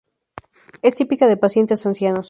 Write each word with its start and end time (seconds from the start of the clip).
Es 0.81 0.95
típica 0.95 1.27
de 1.27 1.37
pacientes 1.37 1.85
ancianos. 1.85 2.19